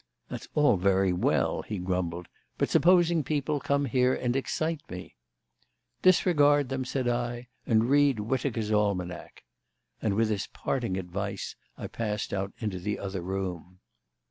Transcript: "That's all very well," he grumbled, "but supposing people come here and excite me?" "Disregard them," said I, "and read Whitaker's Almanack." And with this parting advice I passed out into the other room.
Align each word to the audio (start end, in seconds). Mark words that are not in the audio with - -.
"That's 0.29 0.47
all 0.55 0.77
very 0.77 1.13
well," 1.13 1.61
he 1.61 1.77
grumbled, 1.77 2.27
"but 2.57 2.71
supposing 2.71 3.23
people 3.23 3.59
come 3.59 3.85
here 3.85 4.15
and 4.15 4.35
excite 4.35 4.81
me?" 4.89 5.13
"Disregard 6.01 6.69
them," 6.69 6.83
said 6.85 7.07
I, 7.07 7.49
"and 7.67 7.87
read 7.87 8.17
Whitaker's 8.19 8.71
Almanack." 8.71 9.43
And 10.01 10.15
with 10.15 10.29
this 10.29 10.47
parting 10.47 10.97
advice 10.97 11.55
I 11.77 11.85
passed 11.85 12.33
out 12.33 12.51
into 12.59 12.79
the 12.79 12.97
other 12.97 13.21
room. 13.21 13.77